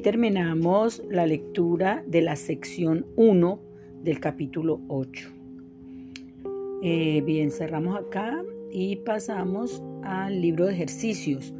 Terminamos 0.00 1.02
la 1.10 1.26
lectura 1.26 2.04
de 2.06 2.22
la 2.22 2.36
sección 2.36 3.04
1 3.16 3.60
del 4.04 4.20
capítulo 4.20 4.80
8. 4.88 5.28
Eh, 6.82 7.20
bien, 7.26 7.50
cerramos 7.50 7.98
acá 7.98 8.44
y 8.70 8.96
pasamos 8.96 9.82
al 10.04 10.40
libro 10.40 10.66
de 10.66 10.74
ejercicios. 10.74 11.52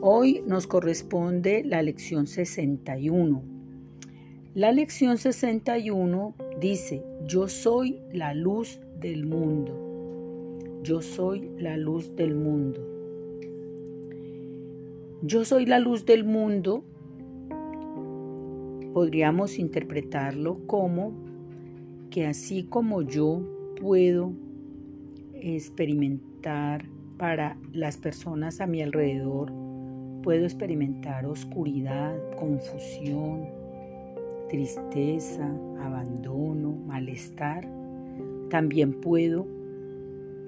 Hoy 0.00 0.42
nos 0.46 0.66
corresponde 0.66 1.62
la 1.64 1.82
lección 1.82 2.26
61. 2.26 3.42
La 4.54 4.72
lección 4.72 5.16
61 5.16 6.34
dice, 6.60 7.02
yo 7.26 7.48
soy 7.48 8.00
la 8.12 8.34
luz 8.34 8.80
del 9.00 9.24
mundo. 9.24 10.80
Yo 10.82 11.00
soy 11.00 11.48
la 11.58 11.76
luz 11.76 12.16
del 12.16 12.34
mundo. 12.34 12.80
Yo 15.22 15.44
soy 15.44 15.64
la 15.64 15.78
luz 15.78 16.04
del 16.04 16.24
mundo 16.24 16.84
podríamos 18.94 19.58
interpretarlo 19.58 20.64
como 20.68 21.12
que 22.10 22.26
así 22.26 22.62
como 22.62 23.02
yo 23.02 23.42
puedo 23.80 24.32
experimentar 25.34 26.86
para 27.18 27.58
las 27.72 27.96
personas 27.96 28.60
a 28.60 28.68
mi 28.68 28.82
alrededor, 28.82 29.52
puedo 30.22 30.44
experimentar 30.44 31.26
oscuridad, 31.26 32.16
confusión, 32.36 33.48
tristeza, 34.48 35.44
abandono, 35.80 36.70
malestar, 36.86 37.68
también 38.48 39.00
puedo 39.00 39.48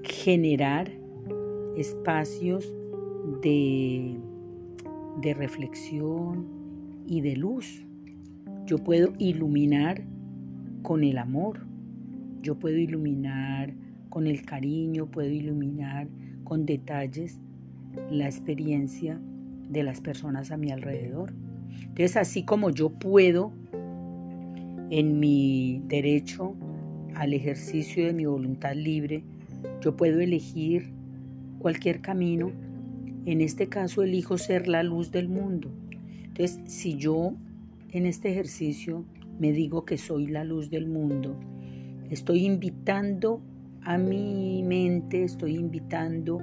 generar 0.04 0.92
espacios 1.76 2.72
de, 3.42 4.16
de 5.20 5.34
reflexión 5.34 6.46
y 7.08 7.22
de 7.22 7.34
luz 7.34 7.85
yo 8.66 8.78
puedo 8.78 9.12
iluminar 9.18 10.02
con 10.82 11.04
el 11.04 11.18
amor, 11.18 11.60
yo 12.42 12.58
puedo 12.58 12.76
iluminar 12.76 13.72
con 14.08 14.26
el 14.26 14.42
cariño, 14.42 15.06
puedo 15.06 15.30
iluminar 15.30 16.08
con 16.44 16.66
detalles 16.66 17.40
la 18.10 18.26
experiencia 18.26 19.20
de 19.68 19.82
las 19.82 20.00
personas 20.00 20.50
a 20.50 20.56
mi 20.56 20.70
alrededor. 20.70 21.32
Entonces, 21.80 22.16
así 22.16 22.44
como 22.44 22.70
yo 22.70 22.90
puedo, 22.90 23.52
en 24.90 25.18
mi 25.18 25.82
derecho 25.86 26.54
al 27.14 27.32
ejercicio 27.32 28.06
de 28.06 28.12
mi 28.12 28.26
voluntad 28.26 28.74
libre, 28.74 29.24
yo 29.80 29.96
puedo 29.96 30.20
elegir 30.20 30.92
cualquier 31.58 32.00
camino. 32.00 32.52
En 33.24 33.40
este 33.40 33.68
caso, 33.68 34.02
elijo 34.02 34.38
ser 34.38 34.68
la 34.68 34.82
luz 34.82 35.10
del 35.10 35.28
mundo. 35.28 35.70
Entonces, 36.24 36.60
si 36.66 36.96
yo 36.96 37.34
en 37.96 38.06
este 38.06 38.30
ejercicio 38.30 39.04
me 39.38 39.52
digo 39.52 39.84
que 39.84 39.98
soy 39.98 40.26
la 40.26 40.44
luz 40.44 40.70
del 40.70 40.86
mundo. 40.86 41.38
Estoy 42.10 42.44
invitando 42.44 43.40
a 43.82 43.98
mi 43.98 44.62
mente, 44.62 45.24
estoy 45.24 45.56
invitando 45.56 46.40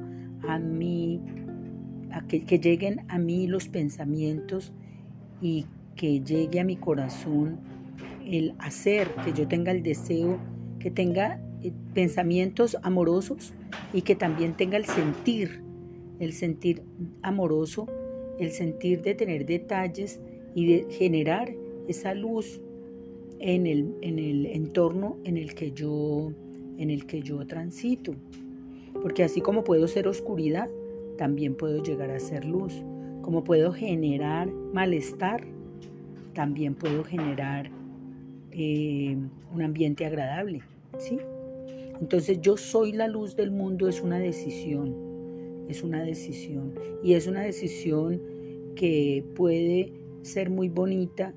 a 0.48 0.60
mí, 0.60 1.22
a 2.12 2.26
que, 2.28 2.44
que 2.44 2.60
lleguen 2.60 3.06
a 3.08 3.18
mí 3.18 3.48
los 3.48 3.68
pensamientos 3.68 4.74
y 5.42 5.66
que 5.96 6.22
llegue 6.22 6.60
a 6.60 6.64
mi 6.64 6.76
corazón 6.76 7.60
el 8.26 8.56
hacer, 8.60 9.10
que 9.24 9.34
yo 9.34 9.48
tenga 9.48 9.72
el 9.72 9.84
deseo, 9.84 10.40
que 10.80 10.90
tenga 10.90 11.40
eh, 11.62 11.72
pensamientos 11.94 12.78
amorosos 12.82 13.54
y 13.94 14.02
que 14.02 14.16
también 14.16 14.56
tenga 14.56 14.78
el 14.78 14.86
sentir, 14.86 15.64
el 16.20 16.34
sentir 16.34 16.84
amoroso, 17.22 17.88
el 18.40 18.52
sentir 18.52 19.02
de 19.02 19.16
tener 19.16 19.46
detalles 19.46 20.20
y 20.56 20.66
de 20.68 20.86
generar 20.92 21.54
esa 21.88 22.14
luz 22.14 22.62
en 23.40 23.68
el, 23.68 23.94
en 24.02 24.20
el 24.20 24.46
entorno 24.46 25.18
en 25.24 25.38
el, 25.38 25.54
que 25.54 25.72
yo, 25.72 26.32
en 26.78 26.90
el 26.90 27.06
que 27.06 27.22
yo 27.22 27.46
transito. 27.46 28.16
Porque 29.02 29.24
así 29.24 29.42
como 29.42 29.64
puedo 29.64 29.88
ser 29.88 30.08
oscuridad, 30.08 30.70
también 31.18 31.56
puedo 31.56 31.84
llegar 31.84 32.12
a 32.12 32.20
ser 32.20 32.46
luz. 32.46 32.74
Como 33.22 33.44
puedo 33.44 33.74
generar 33.74 34.52
malestar, 34.52 35.46
también 36.34 36.76
puedo 36.76 37.04
generar 37.04 37.70
eh, 38.52 39.18
un 39.54 39.62
ambiente 39.62 40.06
agradable. 40.06 40.62
¿sí? 40.98 41.20
Entonces 42.00 42.42
yo 42.42 42.58
soy 42.58 42.92
la 42.92 43.08
luz 43.08 43.36
del 43.36 43.52
mundo 43.52 43.88
es 43.88 44.02
una 44.02 44.20
decisión, 44.20 44.96
es 45.70 45.84
una 45.84 46.04
decisión. 46.04 46.74
Y 47.04 47.14
es 47.14 47.28
una 47.28 47.42
decisión 47.42 48.22
que 48.76 49.24
puede 49.36 49.94
ser 50.24 50.50
muy 50.50 50.70
bonita 50.70 51.34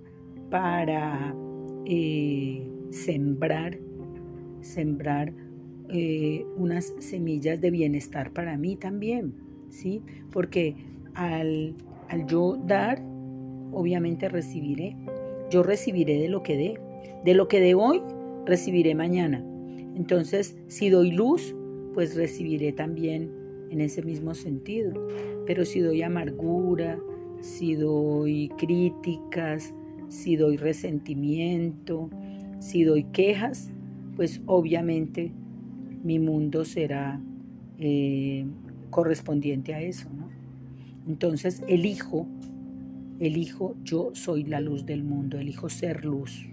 para 0.51 1.35
eh, 1.85 2.67
sembrar, 2.91 3.79
sembrar 4.61 5.33
eh, 5.91 6.45
unas 6.57 6.95
semillas 6.99 7.61
de 7.61 7.71
bienestar 7.71 8.33
para 8.33 8.57
mí 8.57 8.77
también, 8.77 9.35
¿sí? 9.69 10.03
Porque 10.33 10.75
al, 11.15 11.75
al 12.09 12.27
yo 12.27 12.57
dar, 12.57 13.03
obviamente 13.73 14.29
recibiré. 14.29 14.97
Yo 15.51 15.63
recibiré 15.63 16.19
de 16.19 16.29
lo 16.29 16.43
que 16.43 16.57
dé. 16.57 16.81
De 17.25 17.35
lo 17.35 17.49
que 17.49 17.61
dé 17.61 17.75
hoy, 17.75 18.03
recibiré 18.47 18.95
mañana. 18.95 19.45
Entonces, 19.95 20.57
si 20.69 20.91
doy 20.91 21.11
luz, 21.11 21.55
pues 21.95 22.17
recibiré 22.17 22.73
también 22.73 23.31
en 23.71 23.81
ese 23.81 24.03
mismo 24.03 24.35
sentido. 24.35 24.93
Pero 25.47 25.65
si 25.65 25.81
doy 25.81 26.03
amargura, 26.03 26.99
si 27.47 27.77
doy 27.77 28.51
críticas, 28.59 29.73
si 30.09 30.37
doy 30.37 30.57
resentimiento, 30.57 32.11
si 32.59 32.83
doy 32.83 33.05
quejas, 33.05 33.71
pues 34.17 34.41
obviamente 34.47 35.33
mi 36.03 36.19
mundo 36.19 36.65
será 36.65 37.21
eh, 37.79 38.45
correspondiente 38.91 39.75
a 39.75 39.81
eso. 39.81 40.09
¿no? 40.11 40.29
Entonces 41.07 41.63
elijo, 41.69 42.27
elijo, 43.21 43.77
yo 43.85 44.11
soy 44.15 44.45
la 44.45 44.61
luz 44.61 44.85
del 44.85 45.05
mundo, 45.05 45.39
elijo 45.39 45.69
ser 45.69 46.05
luz. 46.05 46.49